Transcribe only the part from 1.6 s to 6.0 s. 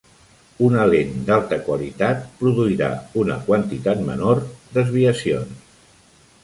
qualitat produirà una quantitat menor desviacions.